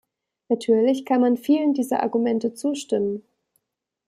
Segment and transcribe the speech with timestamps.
[0.49, 3.21] Natürlich kann man vielen dieser Argumente zustimmen.